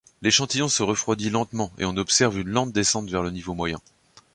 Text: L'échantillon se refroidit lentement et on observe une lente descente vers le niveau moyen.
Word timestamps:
L'échantillon 0.23 0.67
se 0.67 0.81
refroidit 0.81 1.29
lentement 1.29 1.71
et 1.77 1.85
on 1.85 1.95
observe 1.95 2.39
une 2.39 2.49
lente 2.49 2.71
descente 2.71 3.07
vers 3.11 3.21
le 3.21 3.29
niveau 3.29 3.53
moyen. 3.53 3.77